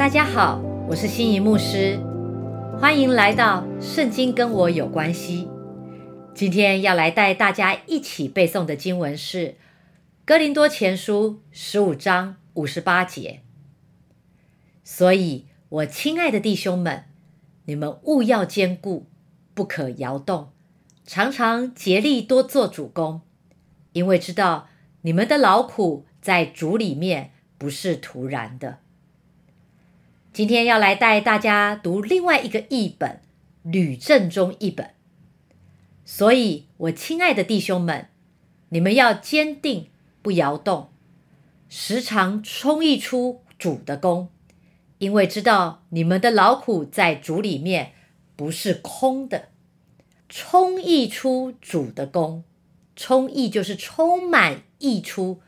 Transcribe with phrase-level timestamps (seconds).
[0.00, 2.00] 大家好，我是心仪牧师，
[2.80, 5.44] 欢迎来到《圣经跟我有关系》。
[6.34, 9.48] 今天要来带大家一起背诵的经文是
[10.24, 13.40] 《哥林多前书》十五章五十八节。
[14.82, 17.04] 所以，我亲爱的弟兄们，
[17.66, 19.06] 你们务要坚固，
[19.52, 20.52] 不可摇动，
[21.04, 23.20] 常常竭力多做主公，
[23.92, 24.68] 因为知道
[25.02, 28.78] 你们的劳苦在主里面不是徒然的。
[30.32, 33.10] 今天要来带大家读另外一个译本
[33.62, 34.86] 《吕正中译本》，
[36.04, 38.06] 所以，我亲爱的弟兄们，
[38.68, 39.88] 你们要坚定，
[40.22, 40.90] 不摇动，
[41.68, 44.28] 时常充溢出主的功，
[44.98, 47.90] 因为知道你们的劳苦在主里面
[48.36, 49.48] 不是空的。
[50.28, 52.44] 充溢出主的功，
[52.94, 55.40] 充溢就是充满溢出。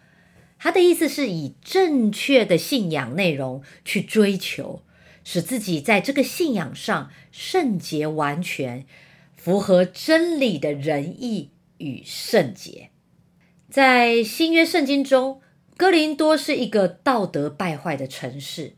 [0.63, 4.83] 他的意思是以正确的信仰内容去追求，
[5.25, 8.87] 使自己在这个信仰上圣洁完全，
[9.35, 12.91] 符合真理的仁义与圣洁。
[13.69, 15.41] 在新约圣经中，
[15.77, 18.75] 哥林多是一个道德败坏的城市。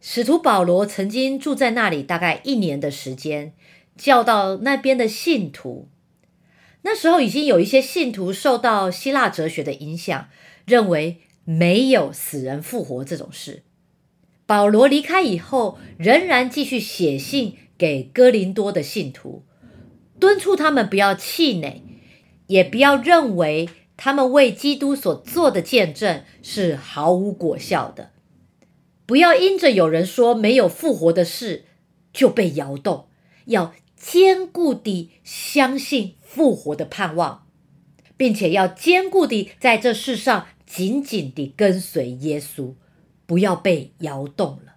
[0.00, 3.52] 使徒保罗曾经住在那里大概一年的时间，
[3.98, 5.90] 教导那边的信徒。
[6.84, 10.30] 那时候已经有一些信徒受到希腊哲学的影响。
[10.64, 13.62] 认为没有死人复活这种事。
[14.46, 19.44] 保罗离开以后，仍然继续写信给哥林多的信徒，
[20.20, 21.82] 敦促他们不要气馁，
[22.48, 28.10] 也不要认为他们为基督所做的见证是毫无果效的。
[29.06, 31.64] 不要因着有人说没有复活的事
[32.12, 33.08] 就被摇动，
[33.46, 37.46] 要坚固地相信复活的盼望。
[38.14, 42.72] 并且要坚固地在这世上紧紧地跟随耶稣，
[43.26, 44.76] 不要被摇动了。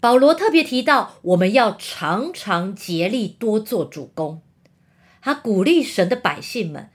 [0.00, 4.40] 保罗特别提到，我们要常常竭力多做主公。
[5.20, 6.88] 他鼓励神的百姓们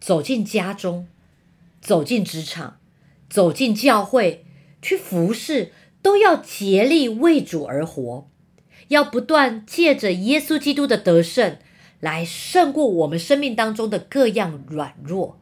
[0.00, 1.06] 走进家中，
[1.80, 2.80] 走进职场，
[3.30, 4.44] 走进教会
[4.82, 5.70] 去服侍，
[6.02, 8.28] 都要竭力为主而活，
[8.88, 11.56] 要不断借着耶稣基督的得胜。
[12.00, 15.38] 来胜过我们生命当中的各样软弱，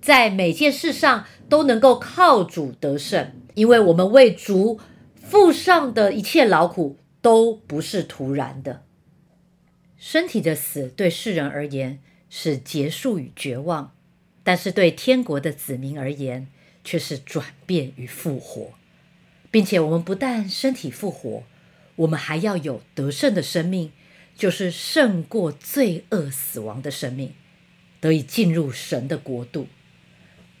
[0.00, 4.80] 在每件事上都能够靠主得胜，因为我们为主
[5.14, 8.82] 付上的一切劳苦都不是徒然的。
[9.96, 13.92] 身体的死对世人而言是结束与绝望，
[14.42, 16.48] 但是对天国的子民而言
[16.82, 18.72] 却是转变与复活，
[19.50, 21.42] 并且我们不但身体复活，
[21.96, 23.92] 我们还要有得胜的生命。
[24.36, 27.34] 就是胜过罪恶死亡的生命，
[28.00, 29.66] 得以进入神的国度。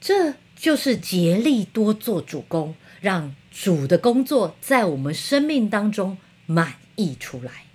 [0.00, 6.16] 这就是竭力多做主公，让主的工作在我们生命当中
[6.46, 7.66] 满溢出来。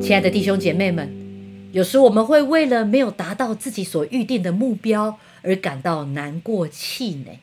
[0.00, 1.08] 亲爱的弟兄姐妹们，
[1.70, 7.38] 有时我们会为了没有达到自己所预定的目标而感到难过、气馁。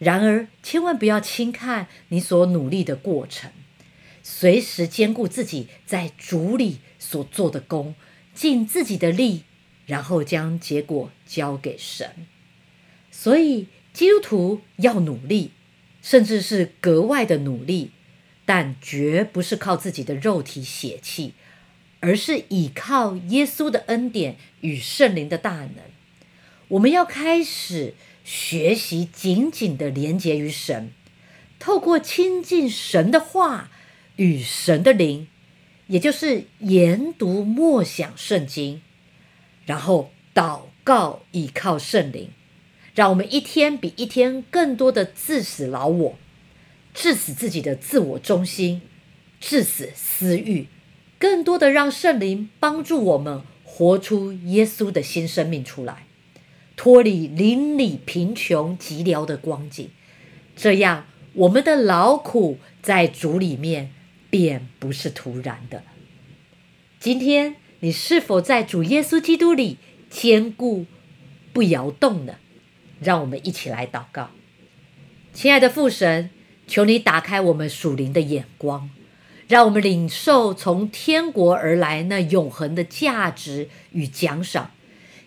[0.00, 3.52] 然而，千万不要轻看你所努力的过程，
[4.24, 7.94] 随时兼顾自己在主里所做的功，
[8.34, 9.42] 尽自己的力，
[9.86, 12.26] 然后将结果交给神。
[13.10, 15.50] 所以，基督徒要努力，
[16.02, 17.90] 甚至是格外的努力，
[18.44, 21.34] 但绝不是靠自己的肉体血气，
[22.00, 25.76] 而是倚靠耶稣的恩典与圣灵的大能。
[26.68, 27.94] 我们要开始。
[28.22, 30.92] 学习紧紧的连接于神，
[31.58, 33.70] 透过亲近神的话
[34.16, 35.26] 与神的灵，
[35.90, 38.80] 也就是研读默想圣经，
[39.66, 42.28] 然后祷告倚靠圣灵，
[42.94, 46.16] 让我们一天比一天更多的致死老我，
[46.94, 48.82] 致死自己的自我中心，
[49.40, 50.68] 致死私欲，
[51.18, 56.06] 更多的让圣灵帮助我们活出耶稣的新生命出来。
[56.76, 59.90] 脱离邻里贫穷寂寥的光景，
[60.54, 63.90] 这样我们的劳苦在主里面
[64.30, 65.82] 便不是徒然的。
[67.00, 69.78] 今天你是否在主耶稣基督里
[70.10, 70.84] 坚固
[71.50, 72.34] 不摇动呢？
[73.00, 74.28] 让我们一起来祷告，
[75.32, 76.28] 亲爱的父神，
[76.66, 78.90] 求你打开我们属灵的眼光，
[79.48, 84.72] 让我们领受从天国而来那永恒的价值与奖赏。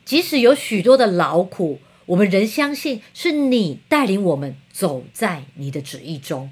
[0.05, 6.51] 即使有许多的劳苦，我们仍相信是你带领我们走在你的旨意中。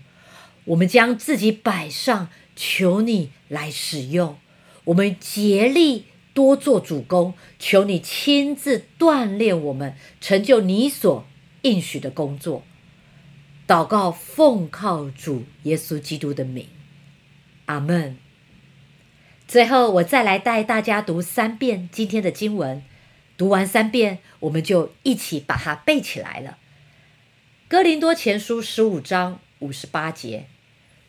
[0.66, 4.38] 我们将自己摆上，求你来使用。
[4.86, 11.26] 我们竭力多做主公，求你亲自锻炼我们，成就你所
[11.62, 12.64] 应许的工作。
[13.68, 16.68] 祷告，奉靠主耶稣基督的名，
[17.66, 18.18] 阿门。
[19.48, 22.84] 最后，我再来带大家读三遍今天的经文。
[23.38, 26.58] 读完三遍，我们就一起把它背起来了。
[27.68, 30.46] 哥林多前书十五章五十八节。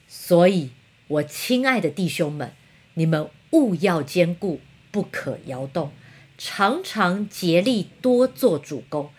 [0.09, 0.71] 所以，
[1.09, 2.53] 我亲爱的弟兄们，
[2.95, 4.61] 你们务要坚固，
[4.91, 5.93] 不可摇动，
[6.37, 9.11] 常常竭力多做主公，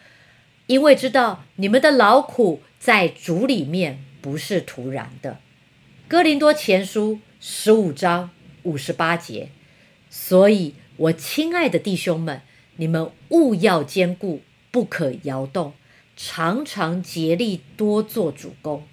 [0.68, 5.40] 因为知道你们的劳苦在主里面不是徒然的。
[6.08, 8.30] 哥林多前书十五章
[8.64, 9.50] 五十八节。
[10.10, 12.42] 所以，我亲爱的弟兄们。
[12.78, 14.42] 你们务要坚固，
[14.72, 15.74] 不可摇动，
[16.18, 18.88] 常常竭力多做主公，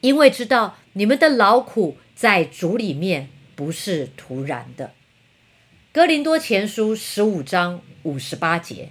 [0.00, 3.28] 因为知道你们的劳苦在主里面
[3.58, 4.92] 不是徒然的。
[5.90, 8.90] 哥林多前书十五章五十八节。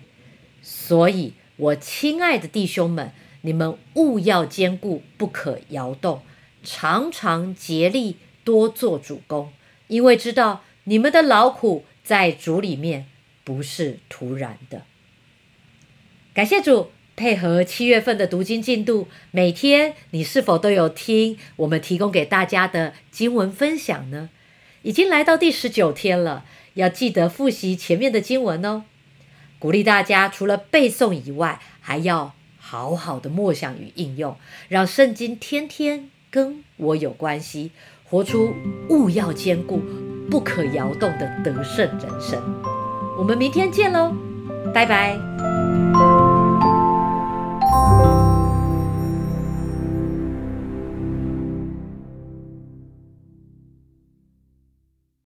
[0.61, 6.21] 所以，我亲爱的弟兄们，你们务要坚固，不可摇动，
[6.65, 9.53] 常常竭力多做主公，
[9.87, 13.05] 因为知道你们的劳苦在主里面。
[13.45, 14.81] 不是突然的。
[16.33, 24.29] 感谢主配合七月份的读经进度，每天你是否都有听我们提供给大家的经文分享呢？
[24.83, 26.45] 已经来到第十九天了，
[26.75, 28.83] 要记得复习前面的经文哦。
[29.59, 34.37] 鼓励大家除了背诵以外，还要好好的默想与应用，
[34.69, 37.71] 让圣经天天跟我有关系，
[38.03, 38.53] 活出
[38.89, 39.81] 物要坚固、
[40.29, 42.41] 不可摇动的得胜人生。
[43.17, 44.13] 我们明天见喽，
[44.73, 45.17] 拜拜。